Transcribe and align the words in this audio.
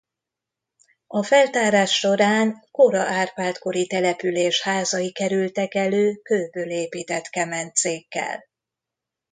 A 1.07 1.23
feltárás 1.23 1.97
során 1.99 2.67
kora 2.71 3.01
Árpád-kori 3.07 3.87
település 3.87 4.61
házai 4.61 5.11
kerültek 5.11 5.73
elő 5.73 6.15
kőből 6.23 6.69
épített 6.69 7.27
kemencékkel. 7.27 8.43